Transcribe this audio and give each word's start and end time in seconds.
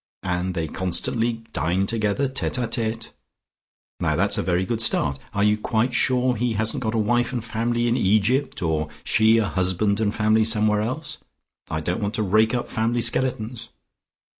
And 0.23 0.55
they 0.55 0.67
constantly 0.67 1.43
dine 1.53 1.85
together 1.85 2.27
tete 2.27 2.57
a 2.57 2.65
tete. 2.65 3.11
Now 3.99 4.15
that's 4.15 4.39
a 4.39 4.41
very 4.41 4.65
good 4.65 4.81
start. 4.81 5.19
Are 5.31 5.43
you 5.43 5.59
quite 5.59 5.93
sure 5.93 6.35
he 6.35 6.53
hasn't 6.53 6.81
got 6.81 6.95
a 6.95 6.97
wife 6.97 7.31
and 7.31 7.43
family 7.43 7.87
in 7.87 7.95
Egypt, 7.95 8.63
or 8.63 8.89
she 9.03 9.37
a 9.37 9.45
husband 9.45 9.99
and 9.99 10.11
family 10.11 10.43
somewhere 10.43 10.81
else? 10.81 11.19
I 11.69 11.81
don't 11.81 12.01
want 12.01 12.15
to 12.15 12.23
rake 12.23 12.55
up 12.55 12.67
family 12.67 13.01
skeletons." 13.01 13.69